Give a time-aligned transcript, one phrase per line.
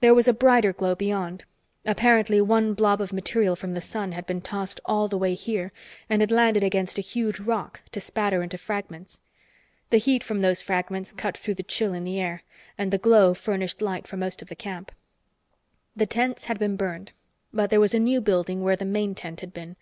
[0.00, 1.46] There was a brighter glow beyond.
[1.86, 5.72] Apparently one blob of material from the sun had been tossed all the way here
[6.10, 9.20] and had landed against a huge rock to spatter into fragments.
[9.88, 12.42] The heat from those fragments cut through the chill in the air,
[12.76, 14.92] and the glow furnished light for most of the camp.
[15.96, 17.12] The tents had been burned,
[17.50, 19.76] but there was a new building where the main tent had been.